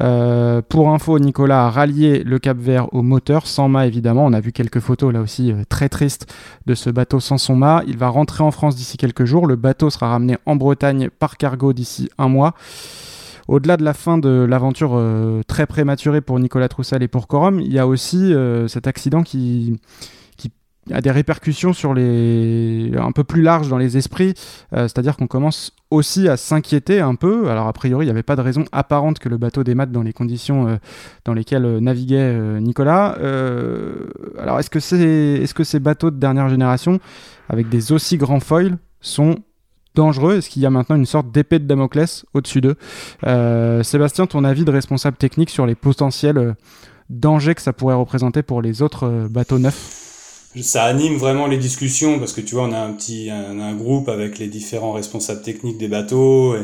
[0.00, 4.24] Euh, pour info, Nicolas a rallié le Cap Vert au moteur, sans mât évidemment.
[4.24, 6.32] On a vu quelques photos là aussi très tristes
[6.66, 7.82] de ce bateau sans son mât.
[7.86, 9.46] Il va rentrer en France d'ici quelques jours.
[9.46, 12.54] Le bateau sera ramené en Bretagne par cargo d'ici un mois.
[13.50, 17.58] Au-delà de la fin de l'aventure euh, très prématurée pour Nicolas Troussel et pour Corum,
[17.58, 19.76] il y a aussi euh, cet accident qui,
[20.92, 24.34] a des répercussions sur les un peu plus larges dans les esprits.
[24.72, 27.50] Euh, c'est-à-dire qu'on commence aussi à s'inquiéter un peu.
[27.50, 30.02] Alors a priori, il n'y avait pas de raison apparente que le bateau démate dans
[30.02, 30.78] les conditions
[31.24, 33.16] dans lesquelles naviguait Nicolas.
[34.38, 37.00] alors est-ce que, c'est, est-ce que ces bateaux de dernière génération,
[37.48, 39.36] avec des aussi grands foils, sont
[39.94, 40.38] dangereux.
[40.38, 42.76] Est-ce qu'il y a maintenant une sorte d'épée de Damoclès au-dessus d'eux
[43.26, 46.52] euh, Sébastien, ton avis de responsable technique sur les potentiels euh,
[47.08, 50.50] dangers que ça pourrait représenter pour les autres euh, bateaux neufs?
[50.60, 54.08] Ça anime vraiment les discussions parce que tu vois on a un petit un, groupe
[54.08, 56.56] avec les différents responsables techniques des bateaux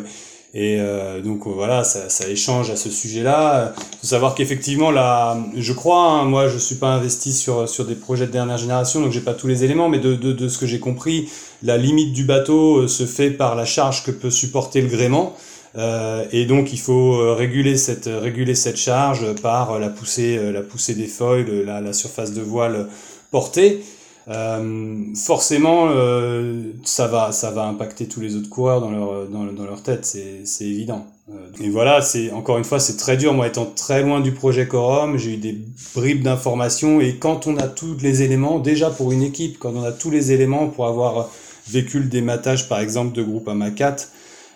[0.59, 3.75] euh, donc voilà, ça, ça, échange à ce sujet-là.
[3.77, 7.85] Il faut savoir qu'effectivement, là, je crois, hein, moi je suis pas investi sur, sur
[7.85, 10.57] des projets de dernière génération, donc j'ai pas tous les éléments, mais de, de, ce
[10.57, 11.29] que j'ai compris,
[11.63, 15.37] la limite du bateau euh, se fait par la charge que peut supporter le gréement.
[15.77, 20.63] Euh, et donc il faut euh, réguler cette, réguler cette charge par la poussée, la
[20.63, 22.89] poussée des foils, la, la surface de voile
[23.31, 23.83] portée.
[24.29, 29.65] Euh, forcément, euh, ça va, ça va impacter tous les autres coureurs dans leur, dans,
[29.65, 31.07] leur tête, c'est évident.
[31.31, 33.35] Euh, et voilà, c'est encore une fois, c'est très dur.
[33.35, 35.59] Moi, étant très loin du projet Corum, j'ai eu des
[35.95, 37.01] bribes d'informations.
[37.01, 40.11] Et quand on a tous les éléments, déjà pour une équipe, quand on a tous
[40.11, 41.31] les éléments pour avoir
[41.69, 44.09] vécu le dématage, par exemple, de groupe AMA 4,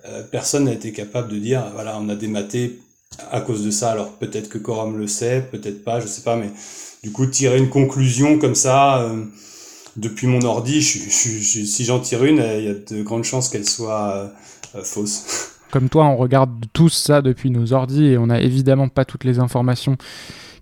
[0.07, 2.81] euh, personne n'a été capable de dire, voilà, on a dématé
[3.31, 3.93] à cause de ça.
[3.93, 6.51] Alors peut-être que Corum le sait, peut-être pas, je sais pas, mais
[7.05, 9.09] du coup, tirer une conclusion comme ça.
[9.97, 14.13] Depuis mon ordi, si j'en tire une, il y a de grandes chances qu'elle soit
[14.15, 14.29] euh,
[14.77, 15.57] euh, fausse.
[15.71, 19.25] Comme toi, on regarde tous ça depuis nos ordis et on n'a évidemment pas toutes
[19.25, 19.97] les informations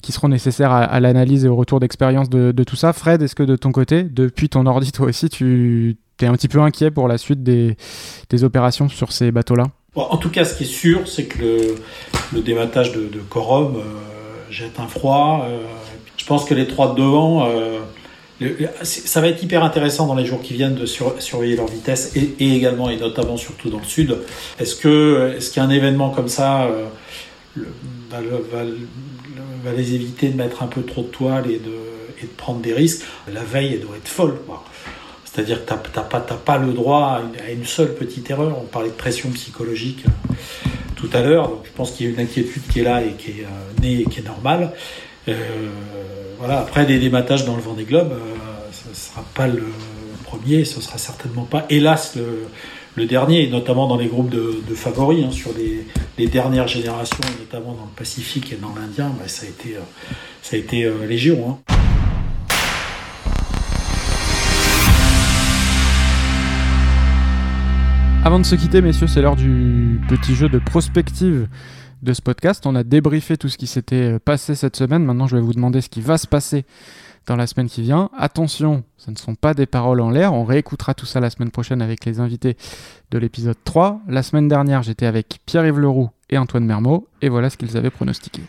[0.02, 2.92] qui seront nécessaires à, l'analyse et au retour d'expérience de, tout ça.
[2.92, 6.46] Fred, est-ce que de ton côté, depuis ton ordi, toi aussi, tu es un petit
[6.46, 7.76] peu inquiet pour la suite des,
[8.42, 9.64] opérations sur ces bateaux-là?
[9.96, 11.74] En tout cas, ce qui est sûr, c'est que
[12.32, 13.80] le, dématage de, de Corum euh,
[14.50, 15.48] jette un froid.
[16.18, 17.48] je pense que les trois de devant
[18.82, 22.56] ça va être hyper intéressant dans les jours qui viennent de surveiller leur vitesse et,
[22.56, 24.16] également et notamment surtout dans le sud.
[24.60, 26.86] Est-ce que est-ce qu'il y a un événement comme ça euh,
[28.10, 33.04] va, les éviter de mettre un peu trop de toile et de, prendre des risques?
[33.32, 34.38] La veille, elle doit être folle.
[35.24, 38.56] C'est-à-dire que tu n'as pas, le droit à une, seule petite erreur.
[38.60, 40.34] On parlait de pression psychologique euh,
[40.94, 41.50] tout à l'heure.
[41.64, 44.00] Je pense qu'il y a une inquiétude qui est là et qui est euh, née
[44.00, 44.72] et qui est normale.
[46.38, 48.34] Voilà, après des dématages dans le Vendée Globe, euh,
[48.72, 49.64] ce ne sera pas le
[50.24, 55.30] premier, ce sera certainement pas, hélas, le, dernier, notamment dans les groupes de, favoris, hein,
[55.30, 59.76] sur les, dernières générations, notamment dans le Pacifique et dans l'Indien, bah, ça a été,
[59.76, 61.58] euh, été légion.
[61.68, 61.74] Hein.
[68.24, 71.48] Avant de se quitter, messieurs, c'est l'heure du petit jeu de prospective
[72.02, 72.66] de ce podcast.
[72.66, 75.04] On a débriefé tout ce qui s'était euh, passé cette semaine.
[75.04, 76.64] Maintenant, je vais vous demander ce qui va se passer
[77.26, 78.10] dans la semaine qui vient.
[78.16, 80.32] Attention, ce ne sont pas des paroles en l'air.
[80.32, 82.56] On réécoutera tout ça la semaine prochaine avec les invités
[83.10, 84.00] de l'épisode 3.
[84.08, 87.90] La semaine dernière, j'étais avec Pierre-Yves Leroux et Antoine Mermot, et voilà ce qu'ils avaient
[87.90, 88.42] pronostiqué.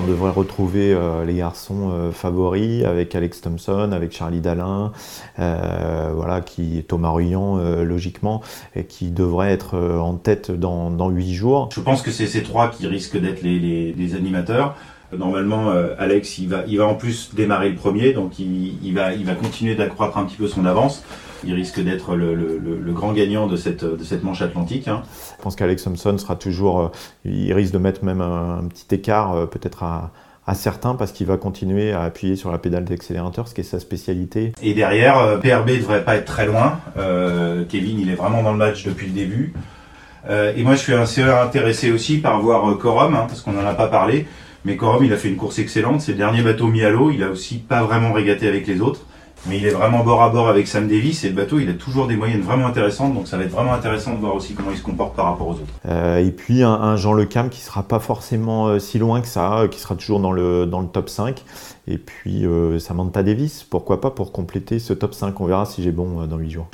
[0.00, 4.92] On devrait retrouver euh, les garçons euh, favoris avec Alex Thompson, avec Charlie Dalin,
[5.40, 8.42] euh, voilà, qui Thomas Ruyant logiquement,
[8.76, 11.68] et qui devrait être en tête dans, dans 8 jours.
[11.74, 14.76] Je pense que c'est ces trois qui risquent d'être les, les, animateurs.
[15.16, 19.14] Normalement, Alex, il va, il va en plus démarrer le premier, donc il, il va,
[19.14, 21.02] il va continuer d'accroître un petit peu son avance.
[21.44, 24.88] Il risque d'être le, le, le, grand gagnant de cette, de cette manche atlantique.
[24.88, 25.02] Hein.
[25.38, 26.80] Je pense qu'Alex Thompson sera toujours.
[26.80, 26.88] Euh,
[27.24, 30.10] il risque de mettre même un, petit écart, euh, peut-être à,
[30.48, 33.64] à certains parce qu'il va continuer à appuyer sur la pédale d'accélérateur, ce qui est
[33.64, 34.52] sa spécialité.
[34.62, 36.80] Et derrière, euh, PRB devrait pas être très loin.
[36.96, 39.52] Euh, Kevin, il est vraiment dans le match depuis le début.
[40.28, 43.66] Euh, et moi, je suis assez intéressé aussi par voir Corum, hein, parce qu'on n'en
[43.66, 44.26] a pas parlé.
[44.68, 46.02] Mais Corum, il a fait une course excellente.
[46.02, 47.10] C'est le dernier bateau mis à l'eau.
[47.10, 49.00] Il a aussi pas vraiment régaté avec les autres
[49.46, 51.74] mais il est vraiment bord à bord avec Sam Davis et le bateau il a
[51.74, 54.72] toujours des moyennes vraiment intéressantes donc ça va être vraiment intéressant de voir aussi comment
[54.72, 55.72] il se comporte par rapport aux autres.
[55.86, 59.28] Euh, et puis un, Jean Le Cam qui sera pas forcément euh, si loin que
[59.28, 61.44] ça, euh, qui sera toujours dans le, dans le top 5
[61.86, 62.44] et puis
[62.80, 66.36] Samantha Davis, pourquoi pas pour compléter ce top 5, on verra si j'ai bon dans
[66.36, 66.66] 8 jours.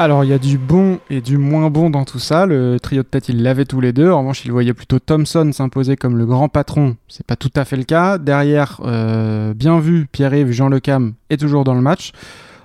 [0.00, 2.46] Alors, il y a du bon et du moins bon dans tout ça.
[2.46, 4.12] Le trio de tête, il l'avait tous les deux.
[4.12, 6.94] En revanche, il voyait plutôt Thompson s'imposer comme le grand patron.
[7.08, 8.16] C'est pas tout à fait le cas.
[8.16, 12.12] Derrière, euh, bien vu, Pierre-Yves, Jean Lecam est toujours dans le match.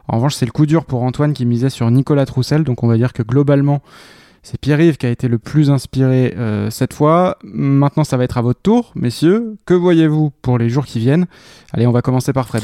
[0.08, 2.64] En revanche, c'est le coup dur pour Antoine qui misait sur Nicolas Troussel.
[2.64, 3.82] Donc, on va dire que globalement,
[4.44, 7.40] c'est Pierre-Yves qui a été le plus inspiré euh, cette fois.
[7.44, 9.56] Maintenant, ça va être à votre tour, messieurs.
[9.66, 11.26] Que voyez-vous pour les jours qui viennent?
[11.72, 12.62] Allez, on va commencer par Fred.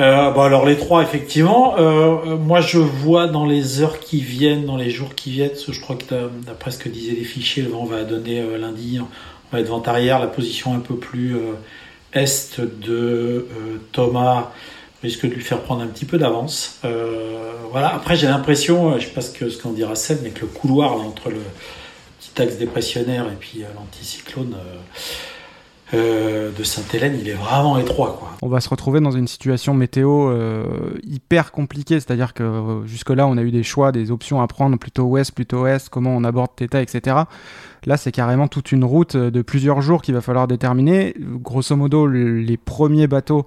[0.00, 1.76] Euh, bon alors les trois effectivement.
[1.78, 5.80] Euh, moi je vois dans les heures qui viennent, dans les jours qui viennent, je
[5.80, 6.04] crois que
[6.46, 9.06] d'après ce que disaient les fichiers, vent va donner euh, lundi, on
[9.54, 11.52] va être vent arrière, la position un peu plus euh,
[12.14, 13.46] est de euh,
[13.92, 14.50] Thomas
[15.02, 16.80] risque de lui faire prendre un petit peu d'avance.
[17.72, 17.92] voilà.
[17.94, 20.96] Après j'ai l'impression, je sais pas ce que ce dira Seb, mais que le couloir
[20.96, 21.40] là, entre le
[22.20, 24.54] petit axe dépressionnaire et puis l'anticyclone
[25.94, 28.16] euh, de Sainte-Hélène, il est vraiment étroit.
[28.18, 28.30] Quoi.
[28.40, 30.64] On va se retrouver dans une situation météo euh,
[31.02, 34.78] hyper compliquée, c'est-à-dire que euh, jusque-là, on a eu des choix, des options à prendre,
[34.78, 37.16] plutôt ouest, plutôt est, comment on aborde Theta, etc.
[37.84, 41.14] Là, c'est carrément toute une route de plusieurs jours qu'il va falloir déterminer.
[41.18, 43.46] Grosso modo, les premiers bateaux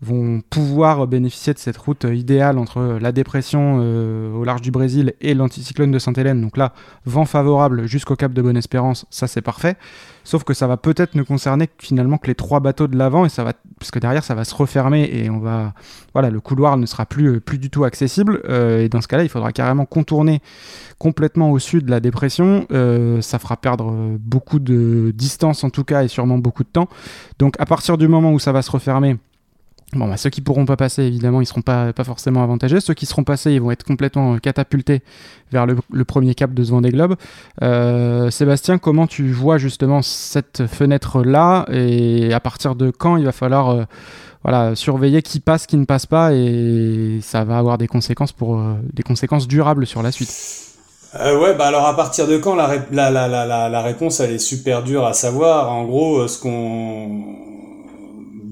[0.00, 5.14] vont pouvoir bénéficier de cette route idéale entre la dépression euh, au large du Brésil
[5.20, 6.40] et l'anticyclone de Sainte-Hélène.
[6.40, 6.72] Donc là,
[7.04, 9.76] vent favorable jusqu'au cap de Bonne-Espérance, ça c'est parfait.
[10.22, 13.28] Sauf que ça va peut-être ne concerner finalement que les trois bateaux de l'avant et
[13.28, 15.72] ça va, parce derrière ça va se refermer et on va,
[16.12, 18.42] voilà, le couloir ne sera plus plus du tout accessible.
[18.48, 20.42] Euh, et dans ce cas-là, il faudra carrément contourner
[20.98, 22.66] complètement au sud la dépression.
[22.70, 26.88] Euh, ça fera perdre beaucoup de distance en tout cas et sûrement beaucoup de temps.
[27.38, 29.16] Donc à partir du moment où ça va se refermer
[29.94, 32.78] Bon, bah, ceux qui pourront pas passer, évidemment, ils seront pas, pas forcément avantagés.
[32.80, 35.00] Ceux qui seront passés, ils vont être complètement catapultés
[35.50, 37.14] vers le, premier cap de ce Vendée Globe.
[37.62, 41.64] Euh, Sébastien, comment tu vois justement cette fenêtre-là?
[41.72, 43.84] Et à partir de quand il va falloir euh,
[44.42, 46.34] voilà, surveiller qui passe, qui ne passe pas?
[46.34, 50.64] Et ça va avoir des conséquences, pour, euh, des conséquences durables sur la suite
[51.18, 52.54] euh, ouais, bah alors à partir de quand?
[52.54, 55.72] La, la, la, la, la réponse elle est super dure à savoir.
[55.72, 57.34] En gros, ce qu'on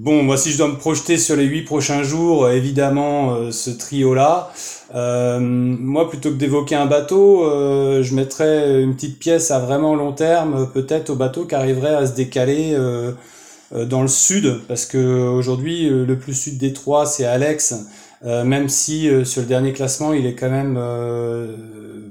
[0.07, 3.51] Bon, moi, si je dois me projeter sur les huit prochains jours, euh, évidemment, euh,
[3.51, 4.53] ce trio-là.
[4.95, 7.43] Euh, moi, plutôt que d'évoquer un bateau,
[8.01, 12.07] je mettrais une petite pièce à vraiment long terme, peut-être au bateau qui arriverait à
[12.07, 12.73] se décaler
[13.73, 17.75] dans le sud, parce que aujourd'hui, le plus sud des trois, c'est Alex.
[18.23, 20.79] même si sur le dernier classement, il est quand même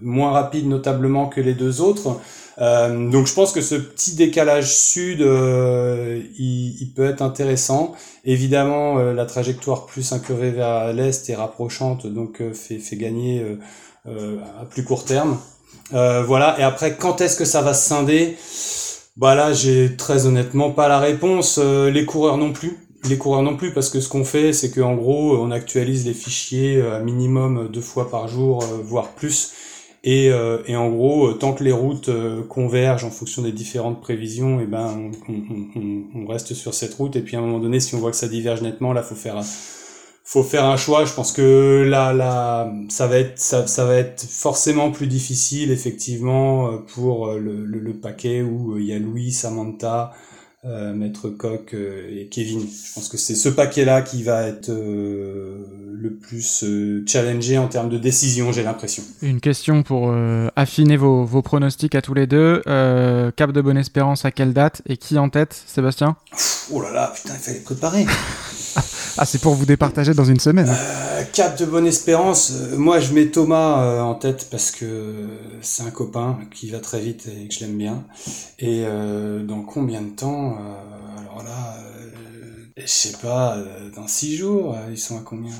[0.02, 2.20] moins rapide notablement que les deux autres.
[2.58, 7.94] Euh, donc je pense que ce petit décalage sud, euh, il, il, peut être intéressant.
[8.24, 13.44] Évidemment, euh, la trajectoire plus incurvée vers l'est est rapprochante, donc euh, fait, fait gagner
[14.06, 15.36] à plus court terme.
[15.90, 16.58] voilà.
[16.60, 18.36] Et après, quand est-ce que ça va se scinder?
[19.16, 21.58] Bah là, j'ai très honnêtement pas la réponse.
[21.58, 22.78] les coureurs non plus.
[23.08, 26.14] Les coureurs non plus, parce que ce qu'on fait, c'est qu'en gros, on actualise les
[26.14, 29.52] fichiers à minimum deux fois par jour, voire plus.
[30.06, 33.50] Et, euh, et, en gros, euh, tant que les routes euh, convergent en fonction des
[33.50, 37.16] différentes prévisions, et eh ben on, on, on, reste sur cette route.
[37.16, 39.16] Et puis à un moment donné, si on voit que ça diverge nettement, là, faut
[39.16, 39.42] faire
[40.22, 41.04] faut faire un choix.
[41.04, 45.72] Je pense que là, là, ça va être ça, ça va être forcément plus difficile
[45.72, 50.12] effectivement pour le, le, le paquet où il y a Louis, Samantha,
[50.66, 52.60] euh, Maître Coq euh, et Kevin.
[52.60, 56.64] Je pense que c'est ce paquet-là qui va être euh, le plus
[57.06, 59.04] challengé en termes de décision, j'ai l'impression.
[59.22, 60.12] Une question pour
[60.56, 62.62] affiner vos, vos, pronostics à tous les deux.
[62.64, 66.16] Cap de Bonne Espérance à quelle date et qui en tête, Sébastien?
[66.72, 68.06] Oh là là, putain, il fallait préparer.
[69.18, 70.68] ah, c'est pour vous départager dans une semaine.
[70.68, 72.52] Euh, cap de bonne espérance.
[72.76, 75.28] moi, je mets Thomas en tête parce que
[75.60, 78.04] c'est un copain qui va très vite et que je l'aime bien.
[78.58, 78.84] Et
[79.46, 80.58] dans combien de temps
[81.18, 81.76] alors là,
[82.76, 83.58] je sais pas,
[83.94, 85.52] dans six jours, ils sont à combien?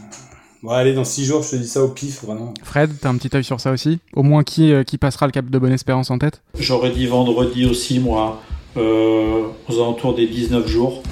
[0.62, 2.54] Bon, allez, dans six jours, je te dis ça au pif, vraiment.
[2.62, 4.00] Fred, t'as un petit œil sur ça aussi?
[4.14, 6.42] Au moins, qui, qui passera le cap de Bonne Espérance en tête?
[6.58, 8.40] J'aurais dit vendredi aussi, moi,
[8.76, 11.02] euh, aux alentours des 19 jours.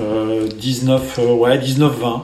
[0.00, 2.22] Euh, 19, euh, ouais, 19-20.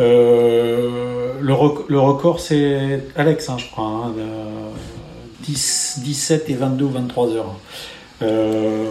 [0.00, 3.84] Euh, le, rec le, record, c'est Alex, hein, je crois.
[3.84, 4.12] Hein,
[5.44, 7.54] 10, 17 et 22 ou 23 heures.
[8.22, 8.88] Euh,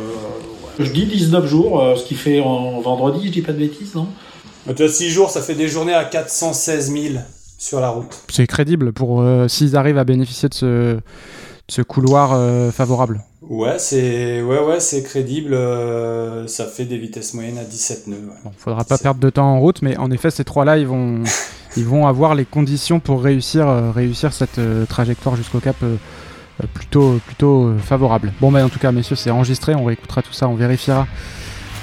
[0.80, 3.96] je dis 19 jours, euh, ce qui fait en vendredi, je dis pas de bêtises,
[3.96, 4.08] non?
[4.76, 7.15] Tu as 6 jours, ça fait des journées à 416 000
[7.58, 8.24] sur la route.
[8.30, 11.02] C'est crédible pour euh, s'ils arrivent à bénéficier de ce, de
[11.69, 13.22] ce couloir euh, favorable.
[13.49, 18.17] Ouais, c'est ouais ouais, c'est crédible, euh, ça fait des vitesses moyennes à 17 nœuds.
[18.17, 18.36] Ouais.
[18.43, 21.23] Bon, faudra pas perdre de temps en route, mais en effet, ces trois-là, ils vont
[21.77, 25.75] ils vont avoir les conditions pour réussir réussir cette trajectoire jusqu'au cap
[26.73, 28.32] plutôt, plutôt favorable.
[28.39, 29.75] Bon, bah, en tout cas, messieurs, c'est enregistré.
[29.75, 31.07] On réécoutera tout ça, on vérifiera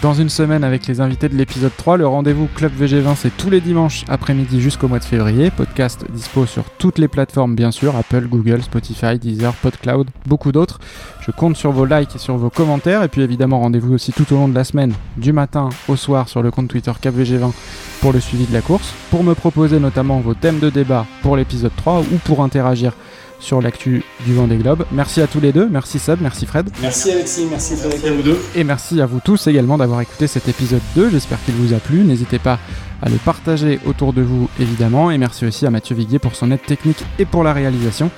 [0.02, 1.98] dans une semaine avec les invités de l'épisode 3.
[1.98, 5.50] Le rendez-vous Club VG20, c'est tous les dimanches après-midi jusqu'au mois de février.
[5.50, 10.78] Podcast dispo sur toutes les plateformes, bien sûr Apple, Google, Spotify, Deezer, PodCloud, beaucoup d'autres.
[11.20, 13.02] Je compte sur vos likes et sur vos commentaires.
[13.02, 16.28] Et puis évidemment, rendez-vous aussi tout au long de la semaine, du matin au soir,
[16.28, 17.52] sur le compte Twitter CapVG20
[18.00, 18.94] pour le suivi de la course.
[19.10, 22.94] Pour me proposer notamment vos thèmes de débat pour l'épisode 3 ou pour interagir
[23.40, 24.84] sur l'actu du Vendée Globe.
[24.92, 26.70] Merci à tous les deux, merci Seb, merci Fred.
[26.80, 28.04] Merci Alexis, merci Frédéric.
[28.06, 28.38] à vous deux.
[28.54, 31.10] Et merci à vous tous également d'avoir écouté cet épisode 2.
[31.10, 32.00] J'espère qu'il vous a plu.
[32.04, 32.58] N'hésitez pas
[33.02, 35.10] à le partager autour de vous, évidemment.
[35.10, 38.10] Et merci aussi à Mathieu Viguier pour son aide technique et pour la réalisation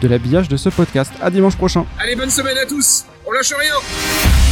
[0.00, 1.12] de l'habillage de ce podcast.
[1.22, 1.84] À dimanche prochain.
[1.98, 3.04] Allez, bonne semaine à tous.
[3.26, 4.51] On lâche rien.